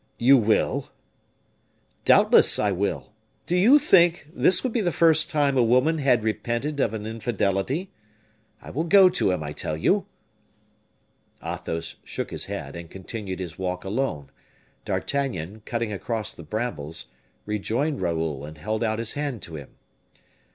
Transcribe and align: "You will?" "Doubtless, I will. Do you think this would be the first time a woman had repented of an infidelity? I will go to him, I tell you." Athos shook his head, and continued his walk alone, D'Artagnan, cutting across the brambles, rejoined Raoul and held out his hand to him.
"You 0.17 0.35
will?" 0.35 0.89
"Doubtless, 2.05 2.57
I 2.57 2.71
will. 2.71 3.13
Do 3.45 3.55
you 3.55 3.77
think 3.77 4.27
this 4.33 4.63
would 4.63 4.73
be 4.73 4.81
the 4.81 4.91
first 4.91 5.29
time 5.29 5.55
a 5.55 5.61
woman 5.63 5.99
had 5.99 6.23
repented 6.23 6.79
of 6.79 6.95
an 6.95 7.05
infidelity? 7.05 7.91
I 8.63 8.71
will 8.71 8.85
go 8.85 9.09
to 9.09 9.29
him, 9.29 9.43
I 9.43 9.51
tell 9.51 9.77
you." 9.77 10.07
Athos 11.45 11.97
shook 12.03 12.31
his 12.31 12.45
head, 12.45 12.75
and 12.75 12.89
continued 12.89 13.39
his 13.39 13.59
walk 13.59 13.83
alone, 13.85 14.31
D'Artagnan, 14.85 15.61
cutting 15.65 15.93
across 15.93 16.33
the 16.33 16.41
brambles, 16.41 17.09
rejoined 17.45 18.01
Raoul 18.01 18.43
and 18.43 18.57
held 18.57 18.83
out 18.83 18.97
his 18.97 19.13
hand 19.13 19.43
to 19.43 19.53
him. 19.55 19.75